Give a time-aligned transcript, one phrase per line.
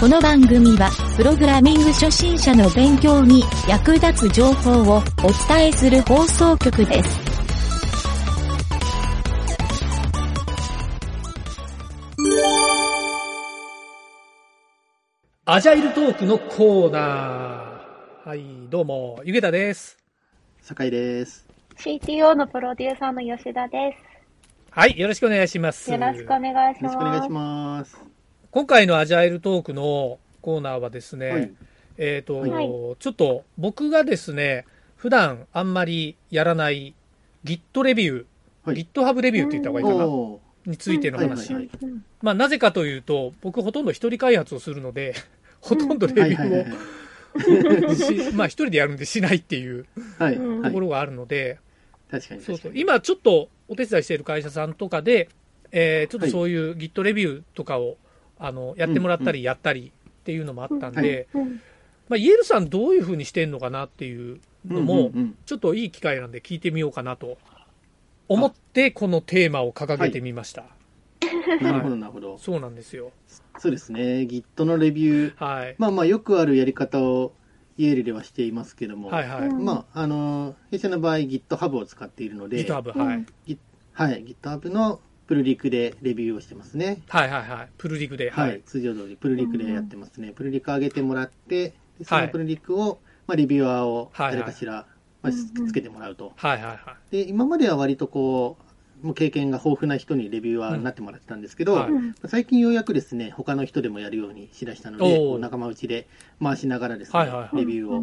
[0.00, 5.02] この番組は、プログラミング初心者の勉強に役立つ情報をお
[5.48, 7.18] 伝えする放送局です。
[15.46, 18.28] アジャイルトークのコーナー。
[18.28, 19.98] はい、どうも、ゆげたです。
[20.60, 21.44] 酒井です。
[21.76, 23.96] CTO のプロデューサーの吉田で
[24.70, 25.82] はい、よろしくお願いします。
[25.86, 25.90] す。
[25.90, 26.92] よろしくお願いします。
[26.92, 28.17] よろしくお願いします。
[28.58, 31.52] 今回のアジャイルトークのコーナーはですね、はい。
[31.96, 36.96] えっ、と、はいちょっと僕がですね、普段あんまりやらない
[37.44, 38.24] Git レビュー、
[38.64, 41.70] はい GitHub レビューって言った方がいいかな、おについてのはい話。
[42.20, 45.14] まあなぜかというと、僕ほとんど一人開発をするので、
[45.62, 49.86] ほとんどレビューをし、まあ一人でやるんでしないっていう
[50.64, 50.80] とこ。
[50.80, 51.60] ろがあるので、
[52.10, 52.40] 確かに。
[52.40, 52.72] そうそう。
[52.74, 55.28] 今ちょっとお手伝いしている会社さんとかで、
[55.70, 57.98] えーちょっとそういう Git レビューとかを、
[58.38, 61.60] あの、やってもらったりやったりっていうのもあったんで、うん
[62.08, 65.12] まあ、イエルさんどういうふうにしてんのかなっていうのも、
[65.46, 67.38] ちょっといい機会なんで聞いてみようかなと
[68.28, 70.64] 思って、このテーマを掲げてみました。
[71.60, 72.38] なるほど、なるほど。
[72.38, 73.12] そうなんですよ。
[73.58, 74.26] そうですね。
[74.28, 75.44] Git のレビュー。
[75.44, 75.74] はい。
[75.78, 77.32] まあまあ、よくあるやり方を
[77.76, 79.08] イエールではしていますけども。
[79.08, 79.48] はいはい。
[79.48, 83.58] うんまあ、あの、弊社の場合 GitHub を使っているので、GitHub、はい。
[83.92, 87.02] はい、GitHub のプルリクでレビューをしてますね。
[87.06, 87.68] はいはいはい。
[87.76, 88.30] プルリクで。
[88.30, 88.62] はい、はい。
[88.62, 90.32] 通常通りプルリクでやってますね。
[90.32, 94.86] プルリク上げてもらって、でそはいのプルリクを、まあ、レビュアーをはいはい誰かしら、
[95.22, 96.32] まあ、つつけてもらうと。
[96.34, 96.72] はいはいは
[97.10, 97.12] い。
[97.12, 98.56] で、今までは割とこ
[99.02, 106.08] う、もう経験が豊富な人にレビュアーになってもらってたんですけど、はいうん最近ようやくですね、他の人でもやるようにしだしたので、仲間内で
[106.42, 108.02] 回しながらですね、はいはいはいレビューをよ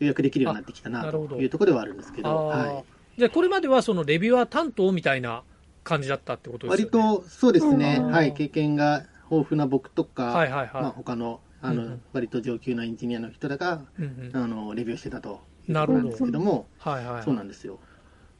[0.00, 2.84] うやくできるようになってきたなというところではあるんですけど、あーはい、
[3.18, 5.42] じゃあこれまではそのレビュアー担当みたいな
[5.84, 7.22] 感じだったってことですよ割ね。
[7.22, 10.82] とそうですね、うんはい、経験が豊富な僕とか、はいはいはい。
[10.82, 17.22] まあ、他のあの、うんうん割と上級なエンジニアの人らがうんうんあのレビューしてたというなるほどところなんですけども、はいはいはい。
[17.22, 17.78] そうなんですよ。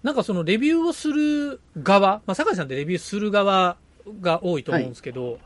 [0.02, 3.76] なんかそのレビューをする側、まあ、酒井さんってレビューする側
[4.20, 5.38] が多いと思うんですけど、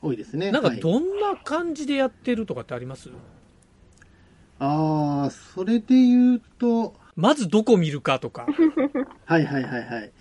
[0.00, 0.50] 多いですね。
[0.50, 3.10] なんかはい、どんな感じでやってるとかってあります、
[4.58, 8.46] ああ、それで言うと、まずどこ見るかとか。
[9.26, 10.12] はいはいはいはい。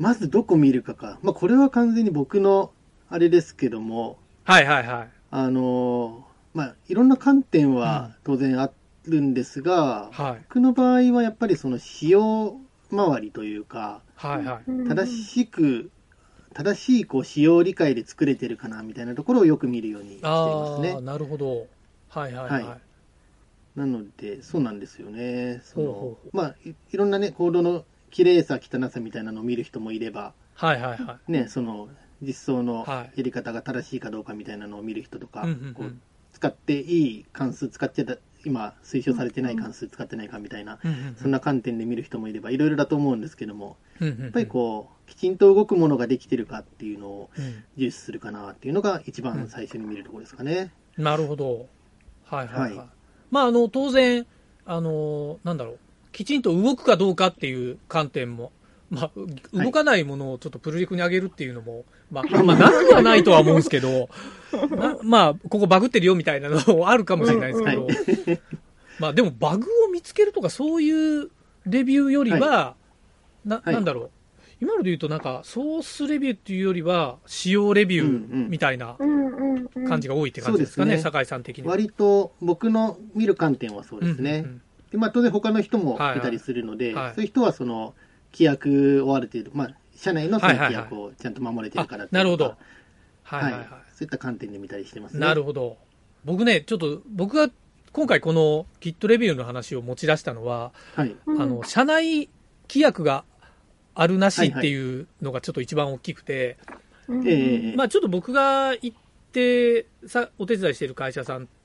[0.00, 1.18] まずどこ見るかか。
[1.22, 2.72] まあ、これは完全に僕の
[3.10, 5.08] あれですけども、はいはいはい。
[5.30, 8.70] あのーまあ、いろんな観点は当然あ
[9.06, 10.44] るんですが、はい。
[10.48, 12.56] 僕の場合はやっぱりその使用
[12.90, 14.70] 周りというか、はいはい。
[14.70, 15.90] うん正しく、
[16.54, 21.00] 正しいこう使用理解で作れてるかなみたいなところをよく見るようにしていますああ、ね。
[21.02, 21.66] なるほど。
[22.08, 22.62] はいはいはい。
[22.64, 22.78] はい
[23.76, 25.62] なので、そうなんですよね。
[25.64, 31.32] そのほうほうほうまあい、いろんなね、コードの綺麗さ、汚さみたいなのを見る人もいれば、はいはいはい。
[31.32, 31.88] ね、その
[32.20, 33.18] 実装のはい。
[33.18, 35.74] やり方が正しいかどうかみたいなのを見る人とか、うんうんうん。
[35.74, 35.96] こう
[36.32, 41.16] 使っていい関数使っちゃった、今推奨されてない関数使ってないかみたいな、うんうんうん。
[41.16, 44.22] そんな観点で見る人もいれば、いろいろだと思うんですけども、うんうんうん。
[44.22, 47.64] やっぱりこう、きちんと動くものができてるかっていうのをうん。
[47.76, 50.72] 重視するかなっていうのが一番最初に見るところですかね。
[50.96, 51.68] なるほど。
[52.24, 52.76] はいはいはい。
[52.76, 52.88] はい。
[53.30, 54.26] まあ、あの、当然、
[54.64, 55.78] あの、なんだろう、
[56.12, 58.52] きちんと動くかどうかっていう観点も、
[58.90, 64.08] まあ、う動かないものをちょっとプルリクに上げるっていうのも、まあ、まあ、なくはないとは思うんですけど、
[64.76, 67.88] なまあ、ここバグってるよみたいなのあるかもしれないですけど、
[68.98, 71.30] まあ、でもバグを見つけるとかそういう
[71.66, 72.74] レビューよりは、
[73.44, 73.74] な、はい。
[73.74, 74.10] なんだろう、
[74.60, 78.50] 今ので言うとなんか、ソースレビューっていうよりは、使用レビュうんうーん。
[78.50, 79.88] みたいなうんうんうん。
[79.88, 81.10] 感じが多いって感じですかね、そうですね。
[81.12, 81.70] 酒井さん的には。
[81.70, 84.38] 割と僕の見る観点はそうですね。
[84.38, 87.94] うんうんでまあ、当然他の人もはいはいいたりするので、はいそういう人はその
[88.32, 92.44] 規約をある程度、まあ、社内のその規はいはいはい約をちゃんと守れてるからあなるほど。
[92.44, 92.56] は
[93.36, 93.68] はいいはいはい。
[93.94, 95.20] そういった観点で見たりしてますね。
[95.20, 95.76] なるほど。
[96.24, 97.48] 僕ね、ちょっと、僕が
[97.92, 101.14] 今回この Git レビューの話を持ち出したのは、はい。
[101.26, 102.28] うんあの、社内
[102.68, 103.24] 規約が
[103.94, 106.56] あるなしっていうのがちょっと一番大きくて、
[107.08, 108.96] うんええまあちょっと僕が行っ
[109.32, 111.59] て、さ、お手伝いしている会社さんって、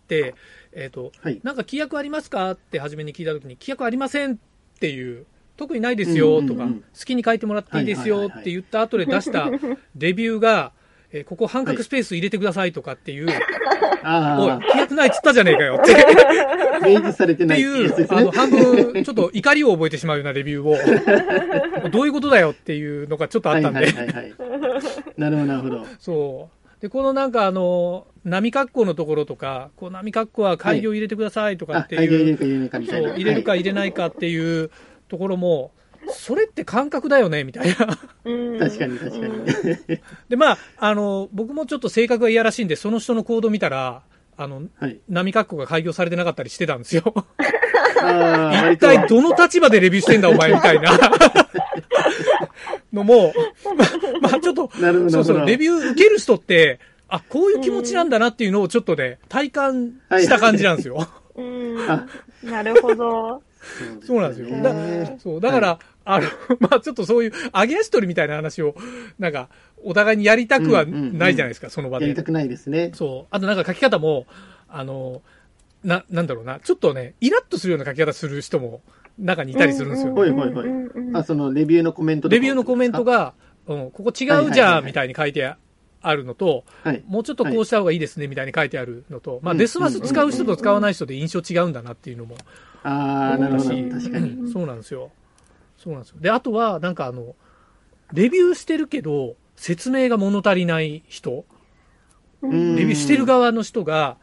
[0.73, 1.39] えっ、と、はい。
[1.43, 4.37] なんか規約ありますかって初めに聞いたときに、規約ありませんっ
[4.79, 5.25] ていう、
[5.57, 9.49] 特にないですよとか、うんうんうん好きに書いてもらっていいですよって言った後で出した
[9.95, 10.71] レビューが、
[11.11, 13.33] えーここ半角スペース入れてくださいとかっていう、おい
[14.03, 15.95] あ、規約ないっつったじゃねえかよって。
[15.95, 18.31] あ、明示されてってないいう、やつですねあの、。
[18.31, 24.33] 半分、ちょっと怒りを覚えてしまうようなレビューを、どういうことだよっていうのがちょっとあったんで、はいはいはいはい。
[25.17, 25.85] なるほど、なるほど。
[25.99, 26.81] そう。
[26.81, 33.15] で、このなんかあの、波格好のところとか、こう波格好は開業入れてくださいとかあっ、ていう、るか入れないかみたそ、いうな。
[33.15, 34.71] 入れるかはい入れないかっていう
[35.07, 35.71] ところも、
[36.09, 37.99] それって感覚だよね、みたいな。
[38.25, 39.99] うん確かに確かに。
[40.29, 44.01] で、まあ、あの、僕もちょっと性格がいやらしいんで、その人の行動見たら、
[44.37, 44.99] あの、はい。
[45.07, 47.13] 波格好が開業されてなかったりしてたんですよ。
[48.01, 50.97] ああ、 一体どの立場でレビューしてんだ、お前みたいな
[52.91, 53.33] のも、
[53.77, 53.89] まあ、
[54.21, 54.69] まあ、ちょっと、
[55.09, 56.79] そうそう、レビュー受ける人って、
[57.15, 61.07] あ、こういう気持ちなんだなっていうのをちょっとね、体感した感じなんですよ。
[61.35, 62.07] うんあ
[62.43, 63.41] なるほど。
[64.05, 64.61] そうなんですよ。
[64.61, 66.27] だねそう、だから、あの、
[66.59, 68.75] まあちょっとそういう、揚げ足取りみたいな話を、
[69.17, 69.49] なんか、
[69.83, 72.23] お互いにやりたくはないじゃないですか、その場でやりた。
[72.23, 72.91] くないですね。
[72.93, 73.27] そう。
[73.31, 74.25] あとなんか書き方も、
[74.67, 75.21] あの、
[75.83, 78.81] な、なんだろうな、ちょっとね、イラッとするような書き方する人も
[79.17, 80.19] 中にいたりするんですよね。
[80.19, 80.69] はいはいはい
[81.13, 83.33] あ、そのレビューのコメントレビューのコメントが、
[83.67, 85.55] うん、ここ違うじゃんみたいに書いて
[86.07, 87.03] あるのと、はい。
[87.07, 92.35] もうちょっとこうした方がいいですねみたいに書いてあるのと、まあうんデスマス使う人と使わない人で印象違うんだなっていうのも
[92.83, 93.75] ああ、なるほど。
[93.75, 94.29] し確かに。
[94.31, 95.11] うんそうなんですよ。
[95.77, 96.17] そうなんですよ。
[96.19, 97.35] で、あとは、なんかあの、
[98.13, 101.45] レビューしてるけど、説明が物足りない人、
[102.41, 104.17] うんレビューしてる側の人が、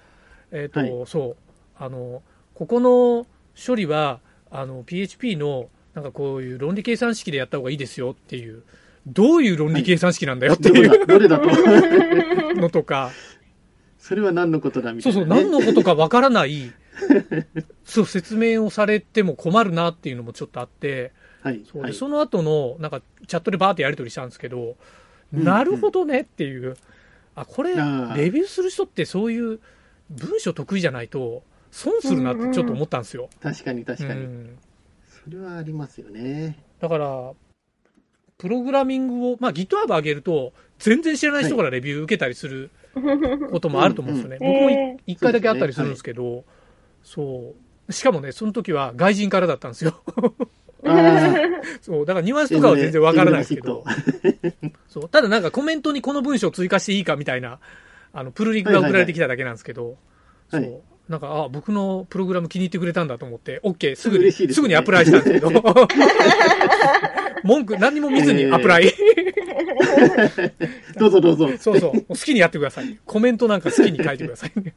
[0.53, 1.37] えっ、と、はいそう、
[1.77, 2.23] あの、
[2.55, 3.27] ここの
[3.67, 4.21] 処理は、
[4.51, 8.63] あの、PHP の、なんかこういう論理計算式でやった方がいいですよっていう、
[9.07, 11.49] どういう論理計算式なんだよっていどれだうどれだと。
[12.55, 13.11] のとか、
[13.99, 15.43] それは何のことだみたそそう、いうな、ね。
[15.43, 16.73] 何のことかわからない、
[17.85, 21.13] そう、説明をされても困るなっていうのもちょっとあって、
[21.43, 21.63] はい。
[21.65, 21.95] そうではい。
[21.95, 24.77] その後の、なんか、チャットでバーってやり取りしたんですけど、
[25.33, 26.77] うんなるほどねっていう、
[27.35, 29.61] あ、これ、レビューする人ってそういう
[30.11, 33.31] 文章得意じゃないと、損するなってちょっと思ったんですよ。
[33.41, 34.21] 確かに確かに。
[34.21, 34.59] うん
[35.25, 36.59] それはありますよね。
[36.81, 37.33] だから、
[38.43, 42.73] プログラミングを、まあ GitHub 上げると、全然知らない人からレビュー受けたりする
[43.53, 44.39] こともあると思うんですよね。
[44.41, 46.43] うんうん僕もいえ一回だけあったりするんですけど、
[47.05, 47.55] そ
[47.89, 47.93] う。
[47.93, 50.03] しかもね、その時は外人からだったんですよ。
[51.83, 52.05] そう。
[52.05, 53.85] だからニュアンスとかは全然わからないですけど。
[54.89, 55.09] そう。
[55.09, 57.61] ただなんかコメントにこの文章を追加していいかみたいな、
[58.13, 59.97] あの、プルリクが送られてきただけなんですけど、
[60.51, 60.83] はいはいそう。
[61.09, 65.51] なんか、あ、僕のプログラム気に入ってくれたんだと思って、OK、すぐに、すねすぐにアプライしたんですけど、
[67.45, 68.93] 文句何にも見ずにアプライ。
[70.97, 71.49] どうぞどうぞ。
[71.59, 72.05] そうそう。
[72.07, 72.99] 好きにやってください。
[73.05, 74.75] コメントなんか好きに書いてくださいね。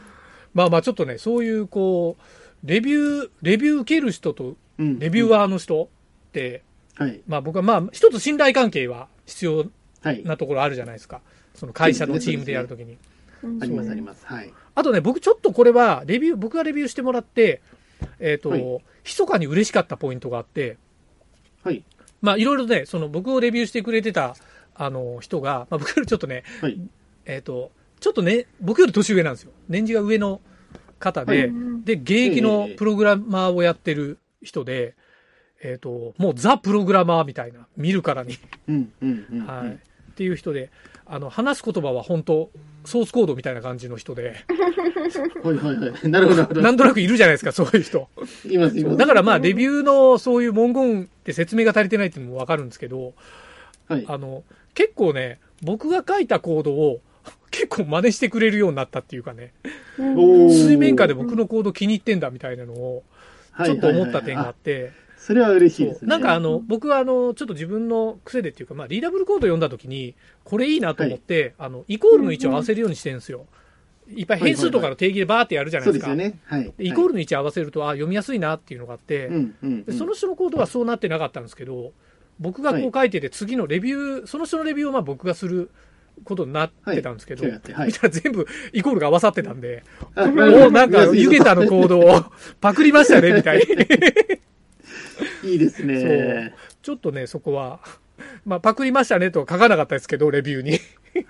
[0.54, 6.62] まあまあちょっとね、そういうこう、レビュー、レビュー受ける人とうんレビューアーの人って、
[6.96, 7.20] はい。
[7.26, 9.66] まあ僕はまあ一つ信頼関係は必要
[10.02, 10.22] はい。
[10.24, 11.20] なところあるじゃないですか。
[11.54, 12.98] その会社のチームでやるときに。
[13.60, 14.26] ありますあります。
[14.26, 14.52] はい。
[14.74, 17.60] あとね、僕ちょっとこれは、レビュー、僕がレビューしてもらって、
[18.18, 20.76] えっ、と、はい密かに嬉しかったポイントがあって、
[21.64, 21.82] はい。
[22.20, 24.36] まあいろいろね、その僕をレビューしてくれてた、
[24.74, 26.80] あの、人が、まあ僕よりちょっとね、はい。
[27.26, 29.52] えっ、と、ちょっとね、僕より年上なんですよ。
[29.68, 30.40] 年次が上の
[30.98, 31.52] 方で、はい
[31.84, 34.94] で、現役のプログラマーをやってる人で、
[35.62, 38.38] えっ、と、もうザ・プログラマーみたいな、見るからに。
[38.68, 39.46] うん、うん、うん。
[39.46, 39.68] はい。
[39.72, 40.70] っていう人で、
[41.06, 42.50] あの、話す言葉は本当
[42.84, 44.44] ソースコードみたいな感じの人で、
[45.42, 46.08] はいはいはい。
[46.08, 46.62] なるほど、なるほど。
[46.62, 48.08] なんとなくいるじゃないですか、そういう人。
[48.48, 48.96] います、います。
[48.96, 53.14] だからまあ、レビューのそういう文言って説明が足りてないっていうのもわかるんですけど、
[53.88, 54.04] はい。
[54.08, 54.44] あの、
[54.74, 57.00] 結構ね、僕が書いたコードを
[57.50, 59.52] 結構真似してくれるようになったっていうかね、
[59.98, 63.02] 水面下で僕のコード気に入ってんだみたいなのを、
[63.52, 64.92] はいちょっと思った点があって、
[65.22, 66.08] それは嬉しいですね。
[66.08, 73.46] なんかあの、僕はあの、ちょっと自分の癖でっていうか、まあ、リーダブルコード読んだ時に、これいいなと思って、あの、イコールの位置を合わせるようにしてるんですよ。
[74.08, 76.06] いっぱい変数とかの定義でバーってやるじゃないでか。
[76.06, 76.40] そうですすよね。
[76.44, 76.74] はい。
[76.76, 79.84] でイコールの位置合わせると、あ、読みやすいなっていうのがあって、うん、うん。
[79.84, 81.92] でその人のコードはそうなってなかったんですけど、
[82.40, 85.70] 僕がこはう書いてて、次のレビュー、その人のレビューをまあ僕がする
[86.24, 89.84] ことになってたんですけど、はいはい見たら全部イコールが合わさってたんで、
[90.16, 92.24] あおおなんか、ユゲタのコードを
[92.60, 94.41] パクりましたね、みたいに。
[95.44, 96.54] いいですね。
[96.82, 97.80] ちょっとね、そこは、
[98.44, 100.78] まあ、パクりましたねとは書かなかったですけど、レビューに。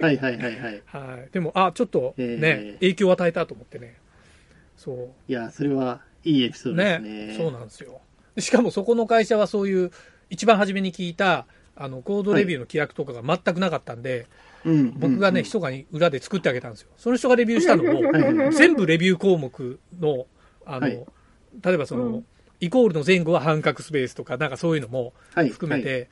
[0.00, 0.82] はいはいはいはい。
[0.86, 1.28] はい。
[1.32, 3.96] でも、あ、ちょっとね、えー影響を与えたと思ってね。
[4.76, 5.08] そう。
[5.30, 7.34] いや、それはいいエピソードですねね。
[7.36, 8.00] そうなんですよ。
[8.38, 9.90] しかもそこの会社はそういう、
[10.30, 14.26] 一番初めに聞いた、あの、コードレビューの規約とかが全くなかったんで、
[14.64, 14.98] うん。
[14.98, 16.88] 僕がね、うん密かに裏で作ってあげたんですよ。
[16.96, 20.26] その人がレビューしたのはいはいはを、い全部レビュー項目の、
[20.64, 21.04] あの、はい
[21.62, 22.26] 例えばその、うん
[22.62, 26.08] イコールの前後は半角スペースとか、なんかそういうのもはい含めて、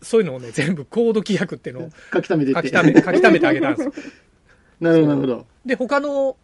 [0.00, 2.52] そういうのをね、全部コード規約っていうのを書き溜めて。
[2.52, 3.92] 書き溜め、書き溜めてあげたんですよ。
[4.80, 5.46] なるほど、なるほど。
[5.66, 6.36] で、他の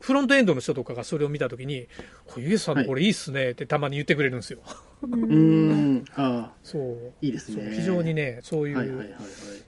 [0.00, 1.88] フロントエンドの人とかがそれを見たときに、
[2.24, 4.60] これゆえさんはいこれいいっすねってたまに言ってくれるんですよ。
[5.02, 6.04] うーん。
[6.14, 7.12] ああ、そう。
[7.20, 7.70] いいですね。
[7.74, 9.18] 非常にね、そういう、はいはいはいはい。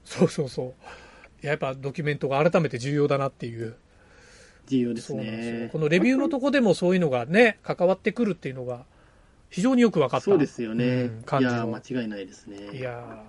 [0.06, 0.74] そうそうそ
[1.42, 1.46] う。
[1.46, 3.76] やっぱドキュメントが改めて重要だなっていう。
[4.66, 5.54] 重要ですそうなんですよ。
[5.60, 5.78] ねこ。
[5.78, 8.84] のレビューのとこでもそういうのがね、関わってくるっていうのが、
[9.50, 10.24] 非常によく分かった。
[10.24, 10.84] そうですよね。
[11.04, 12.76] うん感じのいやー、間違いないですね。
[12.76, 13.24] いや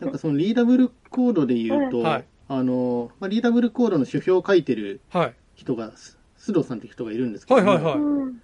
[0.00, 5.34] なんかそのリーダブルコードで言うと、はいあの、まあ、リーダブルコードの書評を書いてるーはい。
[5.54, 8.00] 人が、す須藤さんって人がいるんですけども、はいはいはい。
[8.00, 8.42] うん。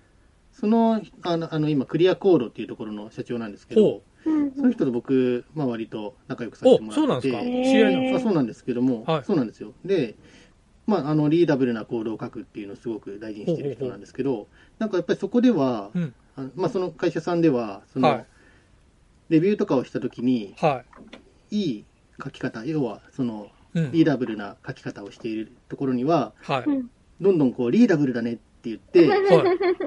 [0.52, 4.52] その、あの、あの今、クリアコードっていうところの社長なんですけどほ、うん。
[4.54, 7.40] その人と僕、まあ割と仲良くさせてもらってお、そうなんですか？
[7.72, 9.72] 知り合いなんですあそうなんですけども、はいそうなんですよ。
[9.84, 10.14] で、
[10.86, 14.46] まあ、あの、リーダブルなコードを書くっていうのをすごく大事にしてる人なんですけど、
[14.78, 16.14] なんかやっぱりそこでは、うん。
[16.36, 18.26] あのまあ、その会社さんでは、その、はい
[19.28, 20.84] レビューとかをしたときに、は
[21.50, 21.84] いい
[22.22, 23.80] 書き方、要は、その、い。
[23.80, 23.92] うん。
[23.92, 26.32] リーダブルな書き方をしているところには、
[27.20, 28.40] どんどんこう、リーダブルだねって
[28.70, 29.20] 言って、はい。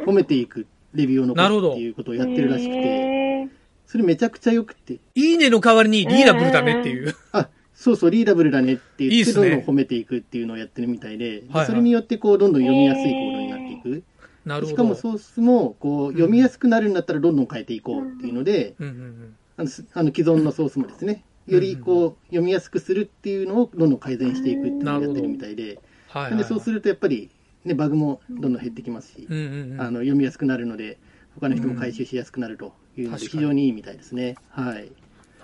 [0.06, 3.50] 褒めていくレビューをなるほど残すっていうことをやってるらしくて、へー
[3.86, 7.16] それめちゃくちゃ良くて、いいねの代わりにリーダブルだねっていう。
[7.32, 14.04] あ、そうそう、リーダブルだねって言って、いいっすねどんどん褒めていくっていうのをやってるみたいで、ではいはいそれによってこう、どんどん読みやすいコードになっていく。
[14.50, 14.72] なるほど。
[14.72, 19.36] しかもソースも、こう、読みやすくなるんだったらどんどん変えていこうっていうので、うんうんうん。
[19.58, 26.32] あの、すあの既存のソースもですね、よりこう、読みやすくするっていうのをどんどん改善していくっていうのをやってるみたいで、はい、はい。
[26.32, 27.30] なんでそうするとやっぱり、
[27.64, 29.82] ね、バグもどんどん減ってきますし、うんうんうん。
[29.82, 30.98] あの読みやすくなるので、
[31.36, 34.36] 他の人も回収しやすくなるというので、非常にいいみたいですね。
[34.50, 34.92] はい。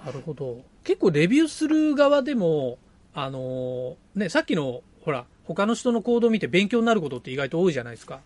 [0.04, 0.64] なるほど。
[0.84, 2.80] 結構レビューする側でも、
[3.14, 8.22] あのーね、さっきの、ほら、他の人のコードを見て勉強になることって意外と多いじゃないですか。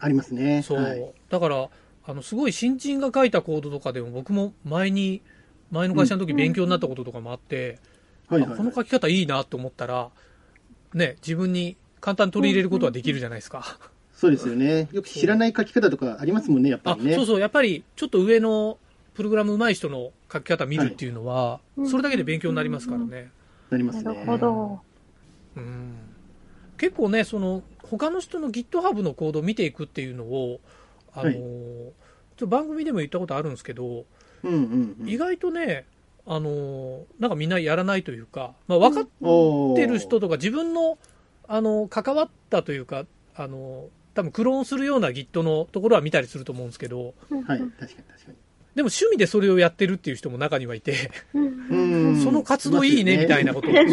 [0.00, 0.62] ありますね。
[0.62, 0.82] そう。
[0.82, 1.12] はい。
[1.28, 1.68] だから、
[2.06, 5.22] あの、すごい新人が書いたコードとかでも僕も前に、
[5.70, 7.78] 前の会社の時勉強になったこととかもあって、
[8.28, 10.10] この書き方いいなと思ったら、
[10.94, 13.78] ね、自分に簡単に取り入れることはできるじゃないですか。
[14.14, 14.88] そうですよね。
[14.92, 17.14] よく知らない書き方とかありますもんね、やっぱありね。
[17.14, 18.78] そうそう、やっぱりちょっと上の
[19.14, 23.30] プログラム上手い人の書き方見るっていうのは、はいそれだけで勉強になりますからね。
[23.70, 24.04] なりますね。
[24.04, 24.80] なるほど。
[25.56, 26.07] うん
[26.78, 30.60] 結構ね、その他の人の GitHub のコードを見ていくっていうのを、
[31.12, 32.08] あのはい
[32.38, 34.04] ちょっと番組でも言ったことあるんですけど、
[34.44, 35.08] うんうんうん。
[35.08, 35.86] 意外とね、
[36.24, 39.04] あのなんかみんなやらないというか、まあ、分かっ
[39.76, 40.98] てる人とか、自分の
[41.48, 48.36] あの関わったというか、あの多分クローンするような Git のところは見たりすると思うんですけど、はい、確かに確かに。
[48.78, 53.88] でも趣味でそれをやってるっていう人も中にはいて、その活動いいねみたいなことを、言っ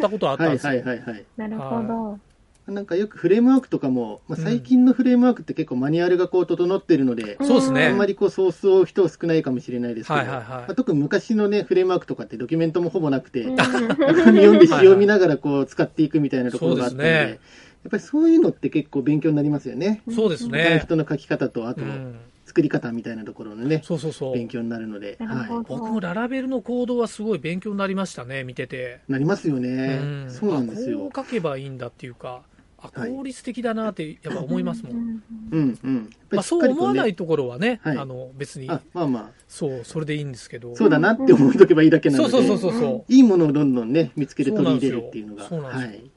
[0.00, 0.70] たことあったんですよ。
[0.70, 1.24] はいはいはいはい。
[1.36, 2.18] なるほ
[2.66, 2.72] ど。
[2.72, 17.38] なんかよくフレームワークとかも、まあ、最近のフレームワークって結構マニュアルがこう整ってるので、そうですねあんまりこうソースを人は少ないかもしれないですけど、はいはいはいまあ、特に昔のね、フレームワークとかってドキュメントもほぼなくて、読んで仕様見ながらこう使っていくみたいなところがあったので、
[17.84, 20.02] やっぱりそういうのって結構勉強になりますよね。
[20.12, 20.80] そうですね。
[20.82, 22.18] 人の書き方と、あとうん
[22.56, 24.32] 作り方みたいなところのね、そうそうそう。
[24.32, 29.00] 勉強になるので、は僕もララベルのコードはすごい勉強になりましたね、見てて。
[29.10, 29.12] い。
[29.12, 30.00] なりますよね。
[30.00, 31.22] うんそうなんですよあこ。
[31.22, 32.44] う書けばいいんだっていうか、
[32.78, 34.92] あ、はい効率的だなってやっぱ思いますもん。
[34.92, 35.96] うんうんうん。
[35.96, 40.72] やっぱまあ、そう思わないところはね、はいあの別にあ、まあまそう、それでいいんですけど。
[40.72, 43.12] あ、そうだなって思うとけばいいだけなので、そうそうそうそうそう。
[43.12, 45.46] いいものをどんどんね、見つけて取り入れるっていうのが。
[45.46, 46.10] そうなんですよはい。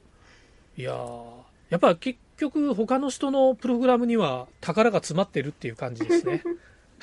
[0.78, 6.42] いやーやっぱ結局他の人のプログラムには宝が詰まってるっていう感じですね。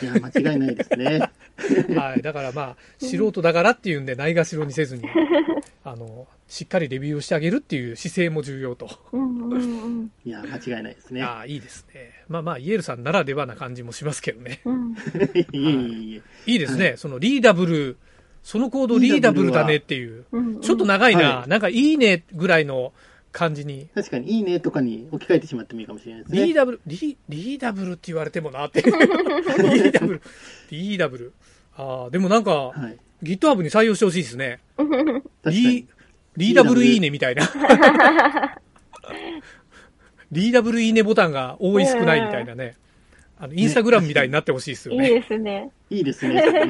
[0.01, 1.31] いや、間違いないですね。
[1.97, 2.21] はい。
[2.21, 5.03] だからまあ、素人だからっていうんでないがしろにせずに、
[5.83, 8.89] あの、しっかりレビューをしてあげるっていう姿勢も重要と。
[9.11, 11.23] うんうんうんいや、間違いないですね。
[11.23, 12.11] ああ、いいですね。
[12.27, 14.61] まあまあ、イエルさんならではな感じもしますけどね。
[14.65, 14.95] うんい
[15.35, 16.51] えいえいえ。
[16.51, 16.93] いいですね。
[16.97, 17.97] そのリーダブル、
[18.43, 20.25] そのコードリーダブルだねっていう。
[20.31, 22.93] うんちょっと長いな、はいなんかいいねぐらいの
[23.31, 23.87] 感じに。
[23.93, 26.45] 確かに、いいねとかに置き換えてしまってもいいかもしれないですね。
[26.45, 28.81] リーダブル、リリーダブルって言われてもなって。
[28.85, 30.21] リーダブル、
[30.69, 31.33] リーダブル。
[31.75, 32.97] ああ、でもなんか、はい。
[33.23, 34.59] GitHub に採用してほしいですね。
[35.45, 35.87] リに。
[36.37, 37.49] リーダブルいいねみたいな。
[40.31, 42.75] リーダブルいいねボタンが多い少ないみたいなね。
[43.39, 45.09] あの、インスタグラムみたいになってほしいですよいいね。
[45.09, 45.71] ですね。
[45.89, 46.41] いいですね。
[46.41, 46.65] それ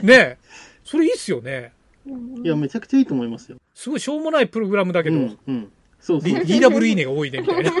[0.00, 0.38] ね。
[0.84, 1.72] それいいっすよね。
[2.06, 3.58] うんいや、めちゃくちゃいいと思いますよ。
[3.74, 5.72] すごいしょうもないプログラムだけど、うん、うん。
[6.00, 6.28] そうそう。
[6.28, 7.72] リリーダブルいいねが多いねみたいな。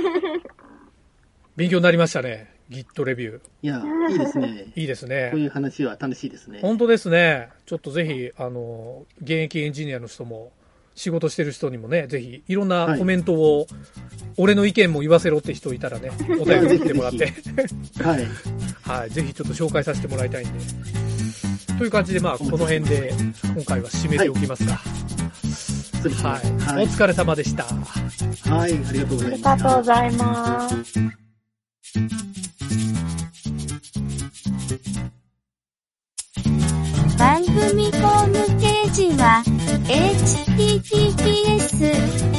[1.56, 2.54] 勉強になりましたね。
[2.70, 3.40] Git レビュー。
[3.62, 4.66] いや、いいですね。
[4.76, 5.46] いいですこういね。
[5.46, 6.60] う話は楽しいですね。
[6.62, 7.48] 本当ですね。
[7.66, 10.52] ちょっとぜひ、あの、現役エンジニアの人も、
[10.94, 13.66] 仕事してる人にもね、ぜひ、いろんなコメントを、
[14.36, 16.10] 俺の意見も言わせろって人いたらね、
[16.40, 17.32] お便り送ってもらって、
[18.02, 18.26] はい。
[18.82, 20.58] はい、ぜひちょっと紹介させてもらいたいんで。
[21.78, 23.12] という感じで、まあ、この辺で、
[23.54, 24.80] 今回は締めておきますか。
[24.84, 24.99] そう
[26.08, 26.30] ですね。
[26.30, 26.40] はい。
[26.76, 26.84] はい。
[26.84, 27.64] お疲れ様でした。
[27.64, 29.42] はい、ありがとうござありいます。
[29.42, 31.00] がとうございます。
[37.18, 39.42] 番組ホームページは、
[39.86, 41.68] https,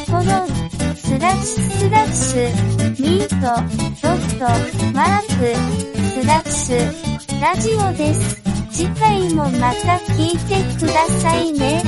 [0.08, 0.26] コロン、
[0.96, 2.50] スラッシュスラッシュ、
[3.02, 3.36] ミート、
[4.02, 4.46] ドット、
[4.94, 5.56] マーク、
[6.22, 6.76] スラッシュ、
[7.42, 8.42] ラジオです。
[8.72, 11.84] 次回もまた聞いてくださいね。